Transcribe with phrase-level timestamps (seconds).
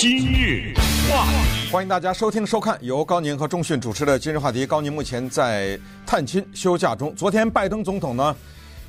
[0.00, 0.72] 今日
[1.10, 4.64] 话题，欢迎大家收听收看由高宁和钟讯主持的今日话题。
[4.64, 7.12] 高宁目前在探亲休假中。
[7.16, 8.36] 昨天拜登总统呢，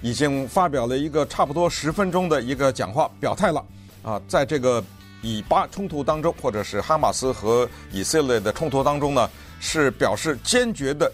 [0.04, 3.66] 已经发表了一个差不多十分钟的一个讲话，表态了
[4.04, 4.84] 啊，在这个
[5.24, 9.28] 以巴冲突当中，或者是哈马斯和以色列的冲突当中呢，
[9.60, 11.12] 是表示坚决的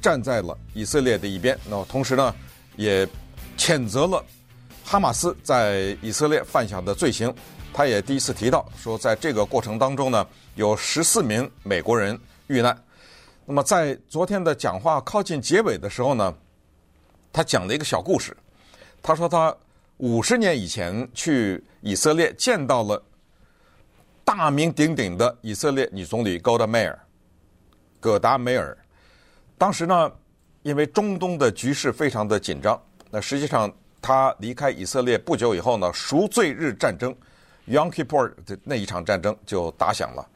[0.00, 1.54] 站在了以色列的一边。
[1.68, 2.34] 那同时呢，
[2.76, 3.06] 也
[3.58, 4.24] 谴责了
[4.82, 7.30] 哈马斯在以色列犯下的罪行。
[7.76, 10.24] 他也第一次提到说，在这个过程当中呢，
[10.54, 12.84] 有十四名美国人遇难。
[13.44, 16.32] 那么在昨天的讲话靠近结尾的时候呢，
[17.32, 18.34] 他讲了一个小故事。
[19.02, 19.52] 他说他
[19.96, 23.02] 五十年以前去以色列见到了
[24.24, 26.96] 大名鼎鼎的以色列女总理戈达梅尔。
[27.98, 28.78] 戈达梅尔
[29.58, 30.12] 当时呢，
[30.62, 33.68] 因为中东的局势非常的紧张，那实际上
[34.00, 37.12] 他离开以色列不久以后呢，赎罪日战争。
[37.66, 40.26] Yom Kippur 的那一场战争就打响了，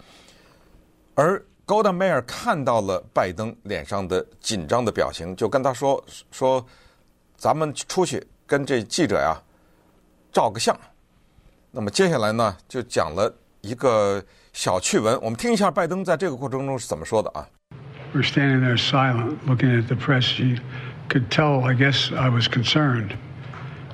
[1.14, 6.65] 而 Golda Meir 看到了拜登脸上的紧张的表情，就跟他说：“说
[7.37, 9.37] 咱们出去跟这记者呀
[10.32, 10.74] 照个相。”
[11.70, 17.46] 那么接下来呢，就讲了一个小趣闻，我们听一下拜登在这个过程中是怎么说的啊
[18.15, 20.23] ？We're standing there silent, looking at the press.
[20.23, 20.63] She
[21.10, 23.18] could tell, I guess, I was concerned.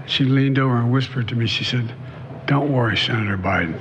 [0.06, 1.48] She leaned over and whispered to me.
[1.48, 1.88] She said.
[2.47, 3.79] Don't worry, Senator Biden.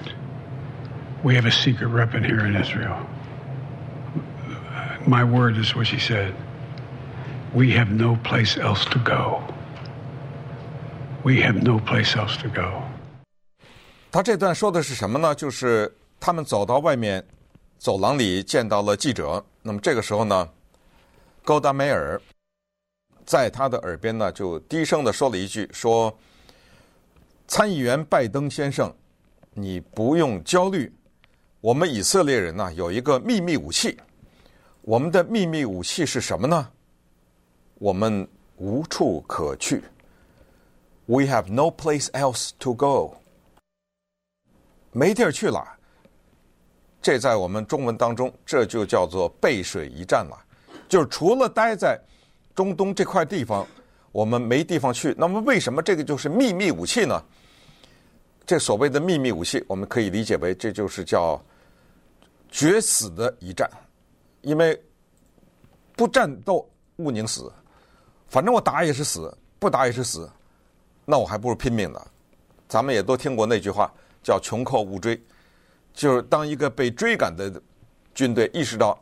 [1.24, 2.96] We have a secret weapon here in Israel.
[5.06, 6.34] My word is what she said.
[7.54, 9.42] We have no place else to go.
[11.24, 12.82] We have no place else to go.
[14.12, 15.34] 他这段说的是什么呢？
[15.34, 17.24] 就是他们走到外面
[17.78, 19.42] 走廊里见到了记者。
[19.62, 20.48] 那么这个时候呢，
[21.42, 22.20] 高达梅尔
[23.24, 26.14] 在他的耳边呢就低声的说了一句：“说。”
[27.55, 28.91] 参议员拜登先生，
[29.53, 30.91] 你不用焦虑。
[31.61, 33.95] 我们以色列人呢有一个秘密武器，
[34.81, 36.67] 我们的秘密武器是什么呢？
[37.75, 39.83] 我们无处可去。
[41.05, 43.17] We have no place else to go。
[44.91, 45.63] 没地儿去了。
[47.03, 50.35] 这在我们中文当中，这就叫做背水一战了。
[50.89, 52.01] 就是除了待在
[52.55, 53.63] 中东这块地方，
[54.11, 55.13] 我们没地方去。
[55.15, 57.23] 那么为什么这个就是秘密武器呢？
[58.45, 61.41] 这所谓的秘密武器，我们可以理解为这就是叫
[62.51, 63.69] 决死的一战，
[64.41, 64.77] 因为
[65.95, 67.49] 不战斗勿宁死，
[68.27, 70.29] 反正我打也是死，不打也是死，
[71.05, 72.05] 那我还不如拼命呢。
[72.67, 73.89] 咱们也都听过那句话，
[74.21, 75.17] 叫“穷寇勿追”，
[75.93, 77.61] 就是当一个被追赶的
[78.13, 78.99] 军队意识到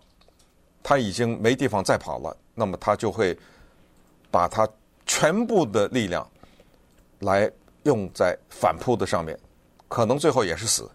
[0.83, 3.35] 他已经没地方再跑了，那么他就会
[4.29, 4.69] 把他
[5.07, 6.29] 全部的力量
[7.19, 7.51] 来。
[7.83, 9.37] 用在反扑的上面，
[9.87, 10.89] 可能最后也是死，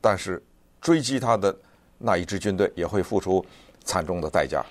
[0.00, 0.42] 但是
[0.80, 1.54] 追击他的
[1.98, 3.44] 那一支军队也会付出
[3.84, 4.64] 惨重的代价。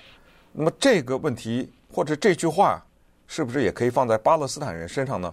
[0.52, 2.84] 那么这个问题或者这句话，
[3.28, 5.32] 是不是也可以放在巴勒斯坦人身上呢？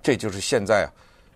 [0.00, 0.88] 这就是现在啊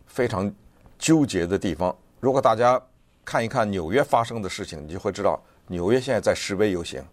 [0.07, 0.53] 非常
[0.99, 1.97] 纠结的地方。
[2.21, 2.81] 如果大家
[3.25, 7.05] 看一看纽约发生的事情，你就会知道，纽约现在在示威游行，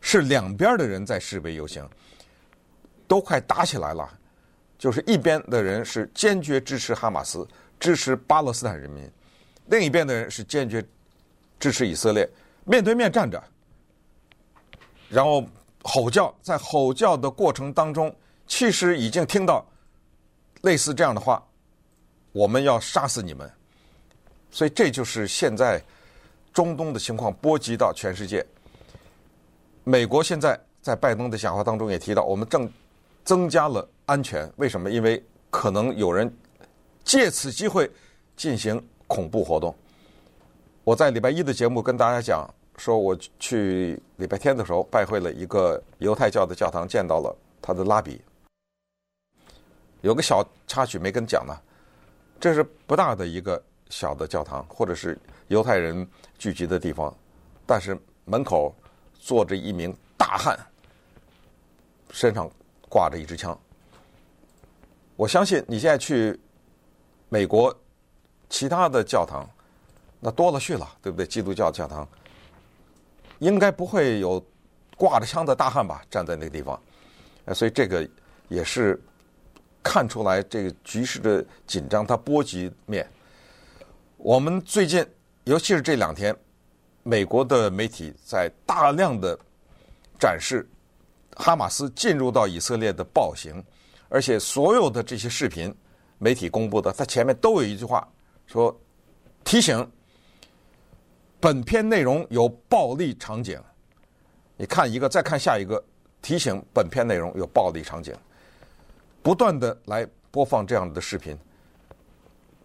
[0.00, 1.88] 是两边的人在示威游行，
[3.06, 4.17] 都快打起来了。
[4.78, 7.46] 就是一边的人是坚决支持哈马斯，
[7.80, 9.04] 支持巴勒斯坦人民；
[9.66, 10.82] 另一边的人是坚决
[11.58, 12.28] 支持以色列，
[12.64, 13.42] 面对面站着，
[15.08, 15.44] 然后
[15.82, 18.14] 吼叫，在吼叫的过程当中，
[18.46, 19.66] 其实已经听到
[20.62, 21.44] 类似这样的话
[22.30, 23.50] ：“我们要杀死你们。”
[24.50, 25.82] 所以这就是现在
[26.52, 28.46] 中东的情况波及到全世界。
[29.82, 32.70] 美国现在在拜登的讲话当中也提到，我们正
[33.24, 33.88] 增加了。
[34.08, 34.50] 安全？
[34.56, 34.90] 为什么？
[34.90, 36.34] 因为可能有人
[37.04, 37.90] 借此机会
[38.34, 39.74] 进行恐怖活动。
[40.82, 42.48] 我在礼拜一的节目跟大家讲，
[42.78, 48.18] 说我去礼拜天的时候拜会了一个犹太教的教堂，见到了他的拉比。
[50.00, 51.54] 有个小插曲没跟讲呢，
[52.40, 56.08] 这是不大的一个小的教堂，或者是犹太人
[56.38, 57.14] 聚集的地方，
[57.66, 58.74] 但是门口
[59.12, 60.58] 坐着一名大汉，
[62.10, 62.50] 身上
[62.88, 63.58] 挂着一支枪。
[65.18, 66.38] 我相信你现在去
[67.28, 67.76] 美国
[68.48, 69.44] 其他的教堂，
[70.20, 71.26] 那多了去了，对不对？
[71.26, 72.08] 基督教教堂
[73.40, 74.40] 应该不会有
[74.96, 76.00] 挂着枪的大汉吧？
[76.08, 76.80] 站在那个地方，
[77.52, 78.08] 所以这个
[78.46, 78.96] 也是
[79.82, 83.04] 看出来这个局势的紧张，它波及面。
[84.18, 85.04] 我们最近，
[85.42, 86.32] 尤其是这两天，
[87.02, 89.36] 美国的媒体在大量的
[90.16, 90.64] 展示
[91.34, 93.60] 哈马斯进入到以色列的暴行。
[94.08, 95.74] 而且所有的这些视频，
[96.18, 98.06] 媒体公布的，它前面都有一句话，
[98.46, 98.74] 说
[99.44, 99.88] 提醒：
[101.38, 103.60] 本片内容有暴力场景。
[104.56, 105.82] 你看一个，再看下一个，
[106.20, 108.14] 提醒本片内容有暴力场景，
[109.22, 111.38] 不断的来播放这样的视频。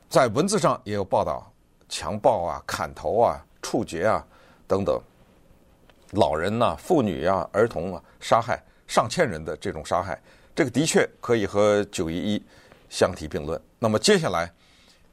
[0.10, 1.51] 在文字上也有报道，
[1.90, 4.25] 强暴啊、砍头啊、处决啊
[4.68, 5.00] 等等，
[6.12, 10.19] 老人呐、妇女啊、儿童啊，杀害上千人的这种杀害，
[10.56, 12.44] 这个的确可以和九一一
[12.90, 13.60] 相提并论。
[13.80, 14.52] 那么接下来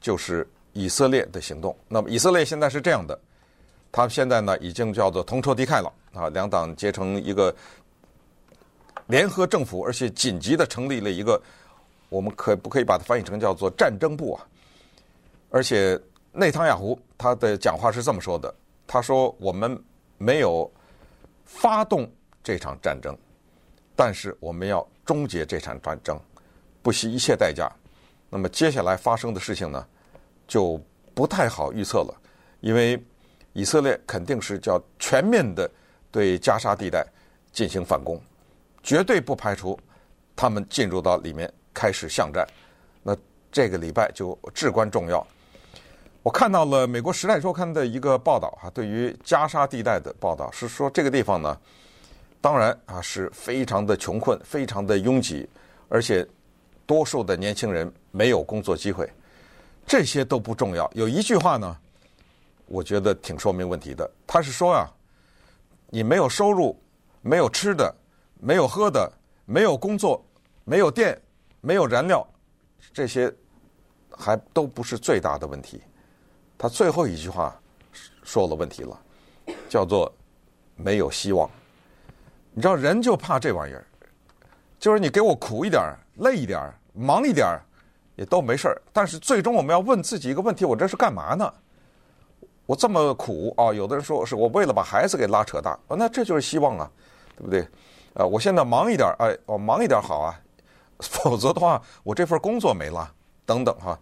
[0.00, 1.76] 就是以色列的行动。
[1.88, 3.18] 那么以色列现在是这样的。
[3.92, 6.28] 他现在呢，已经叫做同仇敌忾了啊！
[6.28, 7.52] 两党结成一个
[9.08, 11.42] 联合政府，而且紧急的成立了一个，
[12.08, 14.46] 我们可不可以把它翻译成叫做战争部啊？
[15.50, 16.00] 而且
[16.30, 18.54] 内塔尼亚胡他的讲话是这么说的：
[18.86, 19.76] 他说我们
[20.18, 20.70] 没有
[21.44, 22.08] 发动
[22.44, 23.18] 这场战争，
[24.00, 26.18] 但是我们要终结这场战争，
[26.80, 27.70] 不惜一切代价。
[28.30, 29.86] 那么接下来发生的事情呢，
[30.48, 30.80] 就
[31.12, 32.14] 不太好预测了，
[32.60, 32.98] 因为。
[33.52, 35.68] 以色列肯定是叫全面的
[36.08, 37.04] 对加沙地带
[37.50, 38.22] 进行反攻，
[38.80, 39.76] 绝对不排除
[40.36, 42.46] 他们进入到里面开始巷战。
[43.02, 43.14] 那
[43.50, 45.26] 这个礼拜就至关重要。
[46.22, 51.58] 我看到了美国《时代周刊》的一个报道啊，对于加沙地带的报道是说，这个地方呢，
[52.40, 55.48] 当然啊是非常的穷困，非常的拥挤，
[55.88, 56.26] 而且
[56.86, 59.10] 多数的年轻人没有工作机会。
[59.86, 61.76] 这些都不重要，有一句话呢。
[62.66, 64.08] 我觉得挺说明问题的。
[64.24, 64.88] 他是说啊，
[65.88, 66.80] 你没有收入，
[67.20, 67.92] 没有吃的，
[68.38, 69.12] 没有喝的，
[69.44, 70.24] 没有工作，
[70.62, 71.20] 没有电，
[71.60, 72.24] 没有燃料，
[72.92, 73.34] 这些
[74.08, 75.82] 还都不是最大的问题。
[76.56, 77.60] 他最后一句话
[78.22, 79.00] 说了问题了，
[79.68, 80.12] 叫做
[80.76, 81.50] 没有希望。
[82.60, 83.82] 你知道人就怕这玩意儿，
[84.78, 87.62] 就是你给我苦一点儿、累一点儿、忙一点儿，
[88.16, 88.82] 也都没事儿。
[88.92, 91.50] 但是最终我们要问自己一个问题：我这是干嘛呢？
[92.66, 93.72] 我这么苦啊！
[93.72, 96.90] 有的人说是我为了把孩子给拉扯大，那这就是希望啊，
[97.34, 97.66] 对不对？
[98.12, 100.38] 呃，我现在忙一点，哎，我忙一点好啊，
[100.98, 103.10] 否则的话，我这份工作没了，
[103.46, 103.98] 等等哈。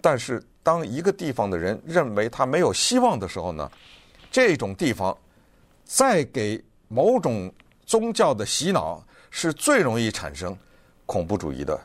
[0.00, 3.70] 但是，当一个地方的人认为他没有希望的时候呢，
[4.28, 5.16] 这种地方
[5.84, 7.50] 再给某种
[7.86, 10.54] 宗教的洗脑，是最容易产生
[11.06, 11.80] 恐怖主义的，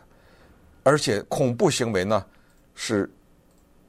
[0.83, 2.25] 而且恐怖行为呢
[2.73, 3.09] 是。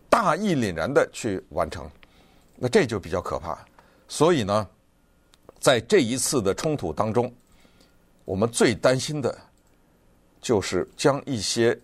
[0.09, 1.91] 大义凛然的去完成，
[2.55, 3.59] 那这就比较可怕。
[4.09, 4.67] 所以呢，
[5.59, 7.31] 在这一次的冲突当中，
[8.25, 9.37] 我们最担心的，
[10.41, 11.79] 就是将一些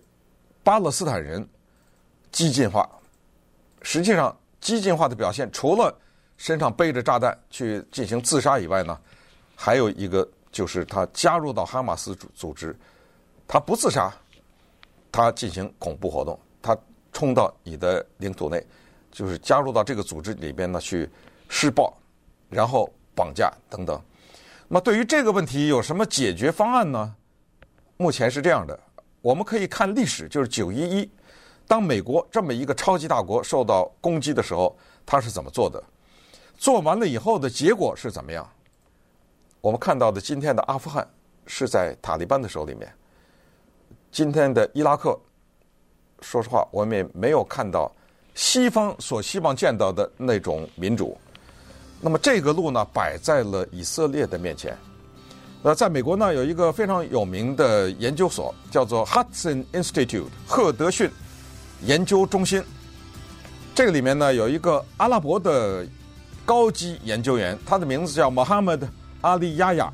[0.63, 1.47] 巴勒斯坦人
[2.31, 2.89] 激进化。
[3.83, 5.95] 实际上，激进化的表现，除了
[6.37, 8.99] 身上背着炸弹去进行自杀以外呢，
[9.55, 12.75] 还有一个就是他加入到哈马斯组组织，
[13.47, 14.13] 他不自杀，
[15.11, 16.77] 他进行恐怖活动，他。
[17.15, 18.65] 冲到你的领土内，
[19.11, 21.07] 就是加入到这个组织里边呢，去
[21.47, 21.95] 施暴，
[22.49, 24.01] 然后绑架等等。
[24.67, 27.15] 那对于这个问题有什么解决方案呢？
[27.97, 28.77] 目前是这样的，
[29.21, 31.11] 我们可以看历史，就是九一一，
[31.67, 34.75] 当美国这么一个超级大国受到攻击的时候，
[35.05, 35.81] 他是怎么做的？
[36.57, 38.49] 做完了以后的结果是怎么样？
[39.63, 41.07] 我们看到的今天的阿富汗
[41.47, 42.93] 是在塔利班的手里面，
[44.11, 45.17] 今天的伊拉克。
[46.19, 47.89] 说实话，我们也没有看到
[48.35, 51.17] 西方所希望见到的那种民主。
[52.01, 54.77] 那么这个路呢，摆在了以色列的面前。
[55.61, 61.09] 那在美国呢，有一个非常有名的研究所，叫做 Hudson Institute 赫德逊
[61.83, 62.61] 研究中心。
[63.73, 65.87] 这个里面呢，有一个阿拉伯的
[66.43, 68.81] 高级研究员，他的名字叫 Mohammed
[69.23, 69.89] Mohammad Ali Yahya，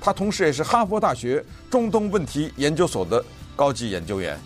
[0.00, 3.22] 他同时也是哈佛大学中东问题研究所的
[3.54, 4.38] 高级研究员。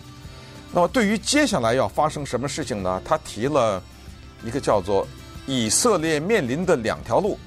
[0.71, 3.01] 那么，对于接下来要发生什么事情呢？
[3.03, 3.81] 他提了
[4.43, 5.07] 一个叫做
[5.47, 7.39] “以色列面临的两条路”，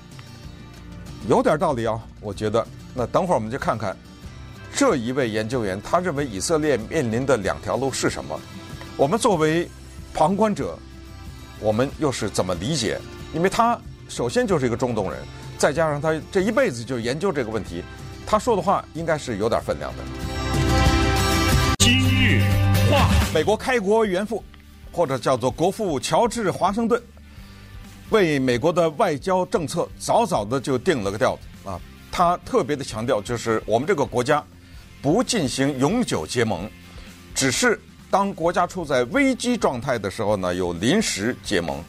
[1.28, 2.66] 有点道理啊，我觉得。
[2.94, 3.96] 那等会儿我们就看看
[4.74, 8.38] 这一位研究员他认为以色列面临的两条路是什么。
[8.98, 9.66] 我们作为
[10.12, 10.78] 旁观者，
[11.58, 13.00] 我们又是怎么理解？
[13.32, 15.22] 因为他首先就是一个中东人，
[15.62, 17.84] 再加上他这一辈子就研究这个问题，
[18.26, 20.02] 他说的话应该是有点分量的。
[21.78, 22.42] 今日
[22.90, 23.08] 话。
[23.32, 24.42] 美国开国元父，
[24.90, 27.00] 或者叫做国父乔治华盛顿，
[28.10, 31.78] 为美国的外交政策早早的就定了个调子啊。
[32.10, 34.42] 他特别的强调，就是我们这个国家
[35.00, 36.68] 不进行永久结盟，
[37.36, 41.80] 只是当国家处在危机状态的时候呢，有临时结盟。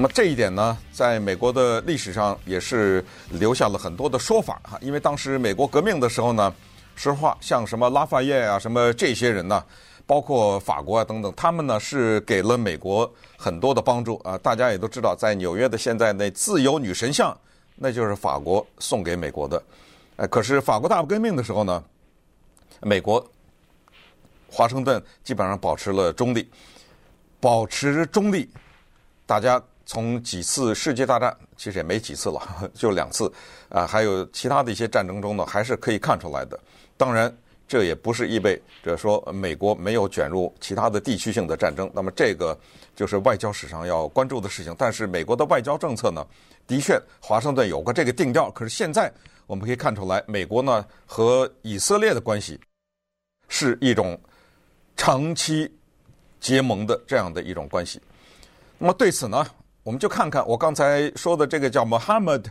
[0.00, 4.78] 那么这一点呢，在美国的历史上也是留下了很多的说法哈。
[4.80, 6.54] 因为当时美国革命的时候呢，
[6.94, 9.60] 实话，像什么拉法叶啊，什么这些人呢。
[10.06, 14.38] 包括法国啊等等，他们呢是给了美国很多的帮助啊。
[14.38, 17.36] 大家也都知道，在纽约的现在那自由女神像，
[17.74, 19.60] 那就是法国送给美国的。
[20.14, 21.82] 哎，可是法国大革命的时候呢，
[22.82, 23.28] 美国
[24.48, 26.48] 华盛顿基本上保持了中立，
[27.40, 28.48] 保持中立，
[29.26, 29.60] 大家。
[29.88, 32.38] 从几次世界大战，其实也没几次了，
[32.74, 33.32] 就两次，
[33.70, 36.60] 啊，还有其他的一些战争中呢，还是可以看出来的。
[36.98, 37.34] 当然，
[37.66, 41.90] 这也不是意味着说美国没有卷入其他的地区性的战争。
[41.94, 42.54] 那么，这个
[42.94, 44.76] 就是外交史上要关注的事情。
[44.78, 46.22] 但是，美国的外交政策呢，
[46.66, 48.50] 的确，华盛顿有过这个定调。
[48.50, 49.10] 可是现在
[49.46, 52.60] 我们可以看出来，美国呢和以色列的关系
[53.48, 54.20] 是一种
[54.98, 55.74] 长期
[56.38, 57.98] 结盟的这样的一种关系。
[58.76, 59.46] 那么对此呢？
[59.88, 62.44] 我们就看看我刚才说的这个叫 Mohammed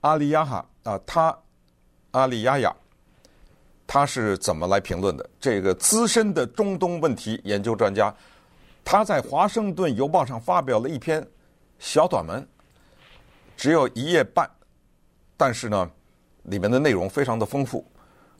[0.00, 1.38] 阿里亚哈啊，他
[2.10, 2.74] 阿里亚亚，
[3.86, 5.30] 他是怎么来评论的？
[5.38, 8.12] 这个资深的中东问题研究专家，
[8.84, 11.24] 他在《华盛顿邮报》上发表了一篇
[11.78, 12.44] 小短文，
[13.56, 14.50] 只有一页半，
[15.36, 15.88] 但是呢，
[16.42, 17.88] 里面的内容非常的丰富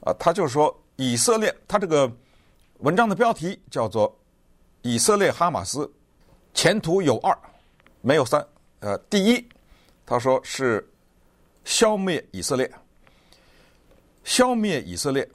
[0.00, 0.12] 啊。
[0.18, 2.10] 他就说以色列，他这个
[2.78, 4.10] 文章的标题叫做
[4.82, 5.88] 《以色列哈马斯
[6.52, 7.32] 前途有二》。
[8.00, 8.44] 没有三，
[8.80, 9.48] 呃，第一，
[10.06, 10.88] 他说是
[11.64, 12.70] 消灭以色列，
[14.24, 15.28] 消灭以色列，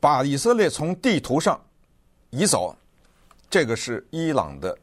[0.00, 1.58] 把以色列从地图上
[2.30, 2.76] 移走，
[3.48, 4.76] 这个是伊朗的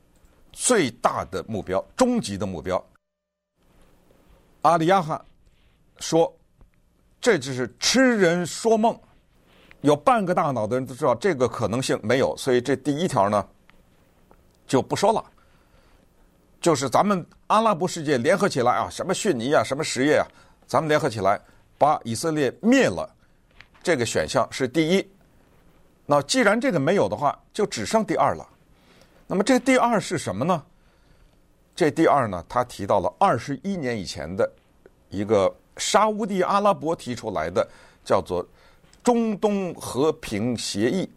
[0.52, 2.84] 最大的目标，终极的目标。
[4.64, 5.24] 阿里亚哈
[6.00, 6.32] 说，
[7.20, 9.00] 这就是痴人说梦，
[9.82, 13.48] 有半个大脑的人都知道这个可能性没有，所以这第一条呢
[14.66, 15.24] 就不说了。
[16.62, 20.26] 就是咱们阿拉伯世界联合起来啊，什么逊尼啊，什么什叶啊，
[20.68, 21.42] 咱们联合起来
[21.78, 23.10] 把以色列灭了，
[23.82, 25.12] 这个选项是第一。
[26.06, 28.48] 那既然这个没有的话，就只剩第二了。
[29.26, 30.64] 那么这第二是什么呢？
[31.76, 34.48] 这第二呢，他提到了二十一年以前的
[35.10, 37.68] 一个沙乌地阿拉伯提出来的，
[38.06, 38.46] 叫做
[39.02, 41.10] 中东和平协议，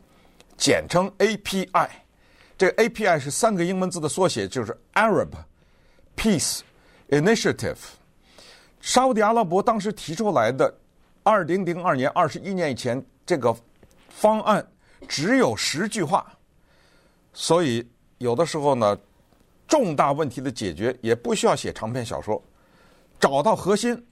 [0.56, 1.88] 简称 API。
[2.56, 5.30] 这个 API 是三个英文字的缩写，就是 Arab
[6.16, 6.60] Peace
[7.08, 7.76] Initiative。
[8.80, 10.72] 沙乌地阿拉伯当时提出来的，
[11.22, 13.54] 二零零二年，二十一年以前，这个
[14.08, 14.64] 方案
[15.08, 16.32] 只有十句话，
[17.32, 18.96] 所以有的时候呢，
[19.66, 22.40] 重大问题的解决也不需要写长篇小说，
[23.18, 24.06] 找到核心，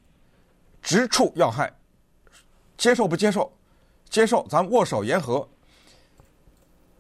[0.83, 1.73] 直触要害，
[2.77, 3.53] 接受不接受？
[4.11, 5.49] 接受，咱握手言和。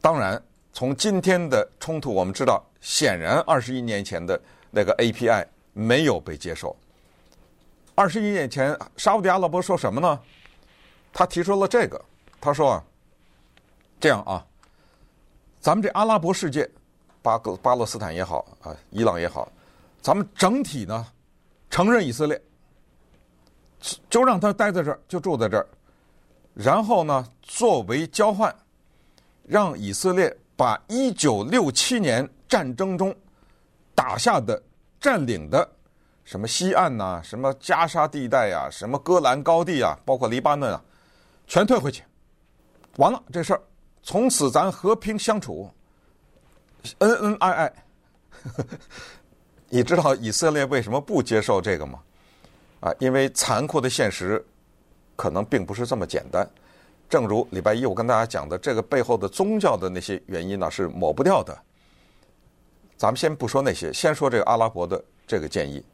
[0.01, 0.41] 当然。
[0.73, 6.75] 从今天的冲突，我们知道，显然二十一年前的那个 API 没有被接受。
[7.95, 10.19] 二十一年前，沙乌地阿拉伯说什么呢？
[11.13, 12.03] 他提出了这个，
[12.41, 12.85] 他说啊，
[14.01, 14.45] 这样啊，
[15.61, 16.69] 咱们这阿拉伯世界，
[17.21, 19.53] 巴格巴勒斯坦也好啊，伊朗也好，
[20.01, 21.07] 咱们整体呢
[21.69, 22.41] 承认以色列，
[24.09, 25.67] 就让他待在这儿，就住在这儿，
[26.55, 28.55] 然后呢，作为交换，
[29.47, 30.35] 让以色列。
[30.63, 33.13] 把一九六七年战争中
[33.97, 34.63] 打下的、
[35.01, 35.69] 占领的
[36.23, 40.81] 什么西岸呐、什么加沙地带呀、什么戈兰高地啊，包括黎巴嫩啊，
[41.49, 42.05] 全退回去。
[42.99, 43.63] 完了，这事儿
[44.05, 45.69] 从此咱和平相处，
[46.99, 47.73] 恩恩爱爱。
[49.69, 51.99] 你知道以色列为什么不接受这个吗？
[52.79, 54.41] 啊，因为残酷的现实
[55.17, 56.49] 可能并不是这么简单。
[57.13, 61.55] 正如礼拜一我跟大家讲的，这个背后的宗教的那些原因呢，是抹不掉的。
[62.97, 65.85] 咱们先不说那些，先说这个阿拉伯的这个建议。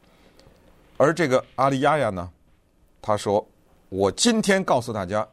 [0.97, 2.31] 而这个阿里亚亚呢，
[3.03, 3.45] 他说
[3.91, 5.27] ：“我今天告诉大家，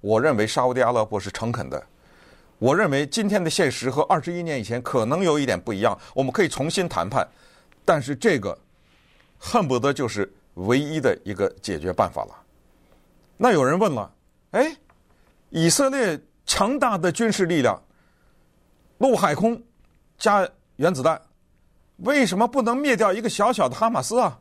[0.00, 1.84] 我认为沙乌地阿拉伯是诚恳的。
[2.60, 7.26] 我认为今天的现实和二十一年以前可能有一点不一样，我们可以重新谈判。
[7.84, 8.56] 但是这个
[9.40, 12.42] 恨不得就是唯一的一个解决办法了。”
[13.36, 14.08] 那有人问了，
[14.52, 14.72] 哎？
[15.56, 17.82] 以色列强大的军事力量，
[18.98, 19.58] 陆海空
[20.18, 20.46] 加
[20.76, 21.18] 原子弹，
[21.96, 24.38] 为什么不能灭掉一个小小的哈马斯啊？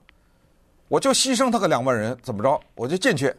[0.89, 2.59] 我就牺牲他个两万人，怎么着？
[2.75, 3.33] 我就进去，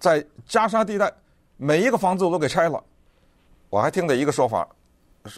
[0.00, 1.12] 在加沙地带
[1.56, 2.82] 每一个房子我都给拆了。
[3.68, 4.68] 我还听到一个说法，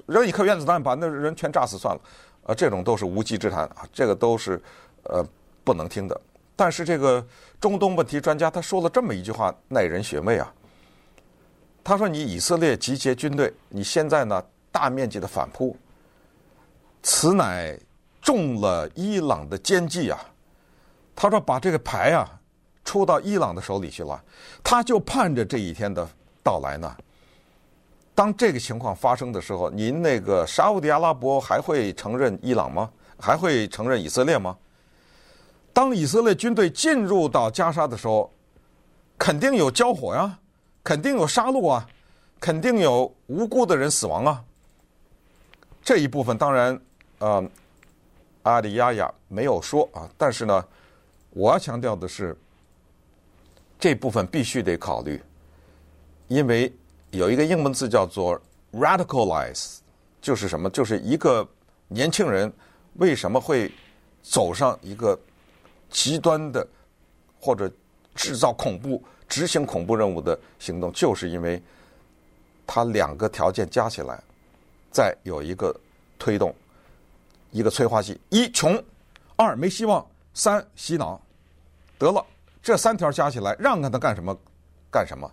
[0.06, 2.00] 扔一颗原子弹把那人全炸死算了。
[2.44, 4.58] 啊，这种都是无稽之谈啊，这个都是
[5.02, 5.22] 呃
[5.62, 6.18] 不能听的。
[6.56, 7.22] 但是这个
[7.60, 10.50] 中东问题专家他说了这么一句话，耐人寻味啊。
[11.84, 15.76] 他说：“你以色列集结军队，你现在呢大面积的反扑，
[17.02, 17.78] 此乃
[18.20, 20.18] 中了伊朗的奸计啊！”
[21.14, 22.28] 他说：“把这个牌啊
[22.84, 24.22] 出到伊朗的手里去了，
[24.62, 26.08] 他就盼着这一天的
[26.42, 26.96] 到来呢。
[28.14, 32.90] 当这个情况发生的时候，您那个沙乌地阿拉伯还会承认伊朗吗？
[33.18, 34.56] 还会承认以色列吗？
[35.72, 38.30] 当以色列军队进入到加沙的时候，
[39.16, 40.38] 肯定有交火呀，
[40.84, 41.88] 肯定有杀戮啊，
[42.40, 44.44] 肯定有无辜的人死亡啊。
[45.82, 46.80] 这一部分当然，
[47.18, 47.44] 呃，
[48.42, 50.64] 阿里亚亚没有说啊，但是呢，
[51.30, 52.36] 我要强调的是，
[53.78, 55.22] 这部分必须得考虑，
[56.28, 56.72] 因为。
[57.14, 58.40] 有一个英文字叫做
[58.72, 59.80] radicalize，
[60.22, 60.70] 就是什么？
[60.70, 61.46] 就是一个
[61.88, 62.50] 年轻人
[62.94, 63.70] 为什么会
[64.22, 65.14] 走上一个
[65.90, 66.66] 极端的
[67.38, 67.70] 或者
[68.14, 71.60] 制造恐怖、执行恐怖任务的行动，就是因为
[72.66, 74.22] 他两个条件加起来，
[74.90, 75.74] 再有一个
[76.18, 76.54] 推动，
[77.50, 78.78] 一个催化剂：一穷，
[79.36, 81.18] 二没希望，三洗脑。
[81.96, 82.22] 得了，
[82.62, 84.36] 这三条加起来，让他干什么
[84.90, 85.26] 干什么。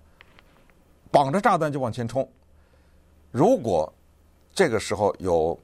[1.11, 2.25] 绑着炸弹就往前冲。
[3.31, 3.93] 如果
[4.55, 5.59] 这个时候有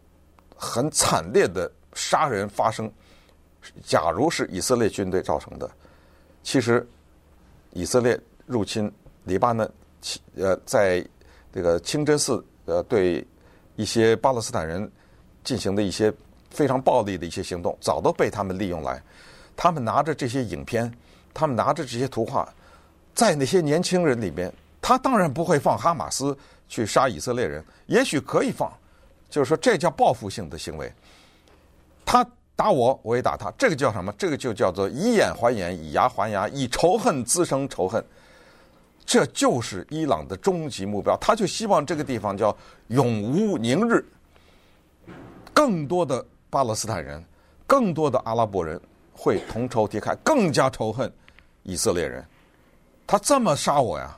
[0.57, 2.91] 很惨烈的杀人发生，
[3.85, 5.71] 假如是以色列军队造成的，
[6.43, 6.85] 其实
[7.75, 8.89] 以色列入侵
[9.25, 9.69] 黎巴嫩，
[10.37, 11.05] 呃，在
[11.53, 13.23] 这个清真寺呃对
[13.75, 14.89] 一些巴勒斯坦人
[15.43, 16.11] 进行的一些
[16.49, 19.03] 非常暴力的一些行动，早都被他们利用来。
[19.57, 20.89] 他们拿着这些影片，
[21.33, 22.47] 他们拿着这些图画，
[23.13, 24.51] 在那些年轻人里面。
[24.81, 28.71] 他当然不会放哈马斯去杀以色列人，也许可以放，
[29.31, 30.93] 就是说这叫报复性的行为。
[32.05, 32.23] 他
[32.55, 34.13] 打我，我也打他，这个叫什么？
[34.17, 38.03] 这个就叫做以眼还眼，以牙还牙，以仇恨滋生仇恨。
[39.05, 42.55] 这就是伊朗的终极目标，他就希望这个地方叫
[42.87, 44.03] 永无宁日。
[45.53, 47.23] 更多的巴勒斯坦人，
[47.67, 48.81] 更多的阿拉伯人
[49.13, 51.11] 会同仇敌忾，更加仇恨
[51.63, 52.25] 以色列人。
[53.05, 54.17] 他这么杀我呀！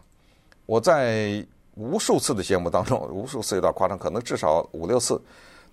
[0.66, 5.22] 我在无数次的节目当中，无数次有点夸张，可能至少五六次，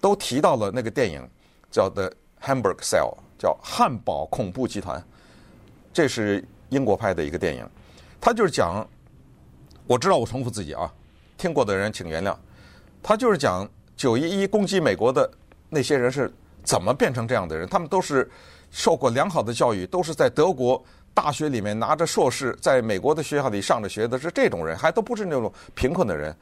[0.01, 1.27] 都提到了那个电影，
[1.71, 2.13] 叫《的
[2.45, 5.01] Hamburg Cell》，叫《汉堡恐怖集团》。
[5.93, 7.67] 这是英国拍的一个电影，
[8.21, 8.87] 他就是讲，
[9.87, 10.93] 我知道我重复自己啊，
[11.39, 12.37] 听过的人请原谅。
[13.03, 15.31] 他就是讲九一一攻击美国的
[15.71, 18.31] 那些人是怎么变成这样的人，他们都是
[18.71, 20.83] 受过良好的教育，都是在德国。
[21.17, 26.37] 大学里面拿着硕士，在美国的学校里上着学的是这种人，还都不是那种贫困的人，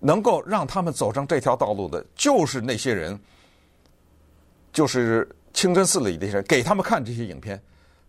[0.00, 3.18] 能够让他们走上这条道路的，就是那些人，
[4.72, 7.60] 就是清真寺里的人，给他们看这些影片，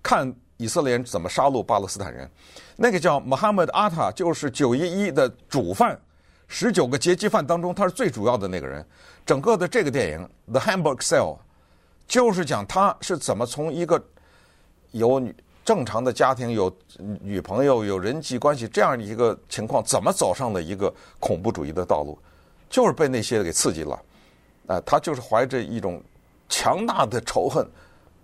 [0.02, 2.30] 看以色列人怎么杀戮巴勒斯坦人。
[2.76, 6.00] 那个叫穆罕默德·阿塔，就是九一一的主犯，
[6.48, 8.86] 十九个劫机犯当中他是最主要的那个人。
[9.26, 11.36] 整个的这个电影《The Hamburg Cell》，
[12.08, 14.04] 就是讲他是怎么从一个
[14.92, 15.36] 有女。
[15.64, 16.76] 正常的家庭有
[17.22, 22.18] 女朋友有人际关系这样的一个情况，怎么走上了一个恐怖主义的道路？
[22.68, 24.02] 就是被那些给刺激了，
[24.66, 26.02] 啊、他就是怀着一种
[26.52, 27.66] 强大的仇恨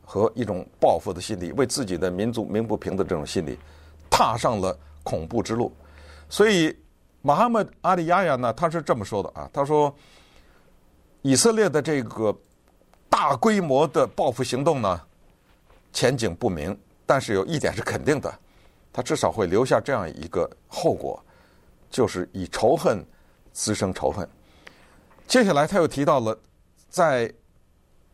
[0.04, 3.58] 和一种报复的心理，为自己的民族鸣不平的这种心理，
[4.10, 5.74] 踏上了恐怖之路。
[6.30, 6.78] 所以，
[7.22, 9.96] 马哈默阿里亚亚呢，他是这么说的啊，他说，
[11.22, 12.38] 以色列的这个
[13.10, 15.02] 大规模的报复行动呢，
[15.94, 16.78] 前景不明。
[17.06, 18.38] 但是有一点是肯定的，
[18.92, 21.24] 他至少会留下这样一个后果，
[21.90, 23.02] 就是以仇恨
[23.54, 24.28] 滋生仇恨。
[25.26, 26.38] 接下来他又提到了，
[26.90, 27.34] 在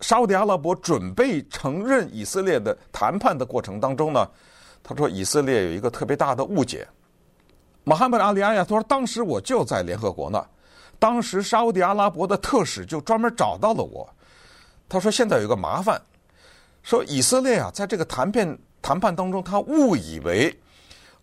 [0.04, 4.30] 沙乌地阿拉伯准备承认以色列的谈判的过程当中呢，
[4.84, 6.86] 他说以色列有一个特别大的误解。
[7.86, 10.46] 穆罕默德阿里亚亚他说，当时我就在联合国呢，
[11.00, 14.08] 当时沙乌地阿拉伯的特使就专门找到了我。
[14.90, 16.02] 他说现在有一个麻烦，
[16.82, 18.58] 说以色列啊，在这个谈判。
[18.86, 20.54] 谈判当中，他误以为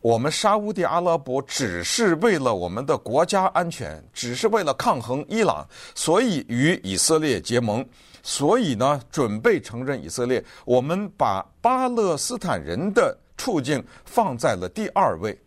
[0.00, 7.86] 我们沙乌地阿拉伯只是为了我们的国家安全，只是为了抗衡伊朗，所以与以色列结盟，
[8.22, 10.42] 所以呢，准备承认以色列。
[10.64, 15.38] 我们把巴勒斯坦人的处境放在了第二位。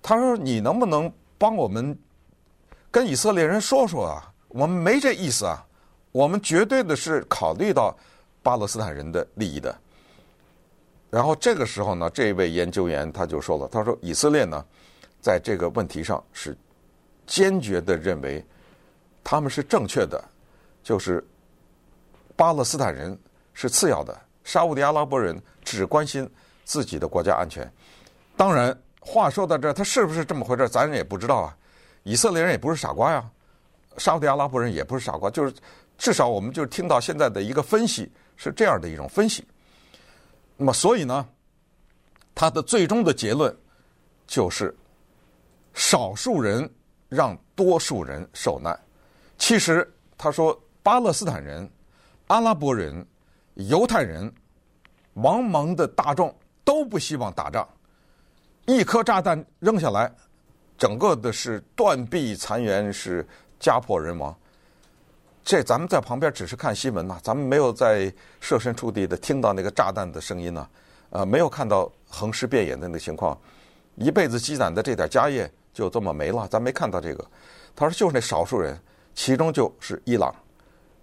[0.00, 1.98] 他说：“你能不能帮我们
[2.90, 4.32] 跟以色列人说说啊？
[4.48, 5.62] 我们没这意思啊，
[6.12, 7.94] 我们绝对的是考虑到
[8.42, 9.76] 巴勒斯坦人的利益的。”
[11.14, 14.64] 然后这个时候呢，这位研究员他就说了，他说以色列呢，
[15.20, 16.56] 在这个问题上是
[17.24, 18.44] 坚决的认为
[19.22, 20.20] 他们是正确的，
[20.82, 21.24] 就是
[22.34, 23.16] 巴勒斯坦人
[23.52, 26.28] 是次要的，沙乌地阿拉伯人只关心
[26.64, 27.72] 自己的国家安全。
[28.36, 31.56] 当然，话说到这，他是不是这么回事，咱也不知道啊。
[32.02, 33.24] 以色列人也不是傻瓜呀，
[33.98, 35.54] 沙乌地阿拉伯人也不是傻瓜，就是
[35.96, 39.46] 至少我们就听到现在的一个分析是这样的一种分析。
[40.56, 41.28] 那么，所以呢，
[42.34, 43.54] 他的最终的结论
[44.26, 44.74] 就是，
[45.72, 46.68] 少数人
[47.08, 48.78] 让多数人受难。
[49.36, 51.68] 其实他说，巴勒斯坦人、
[52.28, 53.04] 阿拉伯人、
[53.54, 54.32] 犹太人、
[55.14, 57.68] 茫茫的大众都不希望打仗。
[58.66, 60.10] 一颗炸弹扔下来，
[60.78, 63.26] 整个的是断壁残垣，是
[63.58, 64.34] 家破人亡。
[65.44, 70.66] 这咱们在旁边只是看新闻呐，咱们没有在设身处地的听到那个炸弹的声音呢，
[71.10, 73.38] 呃，没有看到横尸遍野的那个情况，
[73.96, 77.22] 一辈子积攒的这点家业就这么没了，咱没看到这个。
[77.76, 78.80] 他说就是那少数人，
[79.14, 80.34] 其中就是伊朗，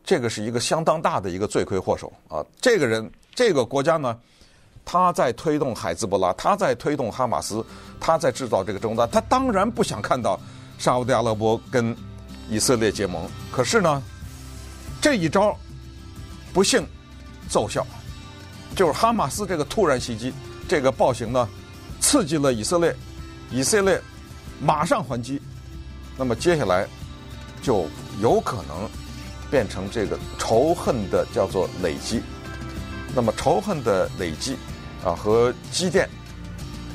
[0.04, 2.43] 这个是一个相当大的一个罪魁祸首啊。
[2.60, 4.19] 这个人，这个国家呢，
[4.84, 7.63] 他在推动海兹博拉，他在推动哈马斯，
[7.99, 10.39] 他在制造这个争端，他当然不想看到
[10.80, 11.95] 沙乌地阿拉伯跟
[12.49, 14.01] 以色列结盟，可是呢。
[15.01, 15.57] 这一招
[16.53, 16.85] 不幸
[17.49, 17.83] 奏效，
[18.75, 20.31] 就是哈马斯这个突然袭击，
[20.67, 21.49] 这个暴行呢，
[21.99, 22.95] 刺激了以色列，
[23.49, 23.99] 以色列
[24.61, 25.41] 马上还击，
[26.15, 26.87] 那么接下来
[27.63, 27.87] 就
[28.21, 28.87] 有可能
[29.49, 32.21] 变成这个仇恨的叫做累积，
[33.15, 34.55] 那么仇恨的累积
[35.03, 36.07] 啊和积淀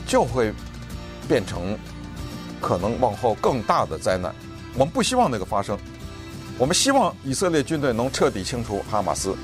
[0.07, 0.55] 就会
[1.27, 1.77] 变成
[2.61, 4.33] 可能往后更大的灾难，
[4.75, 5.77] 我们不希望那个发生。
[6.59, 9.37] 我们希望以色列军队能彻底清除哈马斯，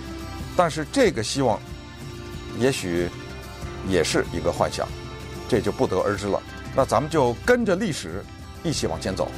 [0.57, 1.61] 但是这个希望
[2.59, 3.09] 也许
[3.89, 4.89] 也是一个幻想，
[5.49, 6.41] 这就不得而知了。
[6.75, 8.25] 那咱们就跟着历史
[8.63, 9.31] 一起往前走。